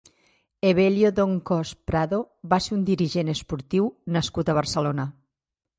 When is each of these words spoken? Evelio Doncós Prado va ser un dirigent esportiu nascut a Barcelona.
Evelio 0.69 1.11
Doncós 1.19 1.69
Prado 1.89 2.21
va 2.55 2.59
ser 2.69 2.75
un 2.79 2.83
dirigent 2.91 3.33
esportiu 3.37 3.95
nascut 4.19 4.49
a 4.55 4.59
Barcelona. 4.63 5.11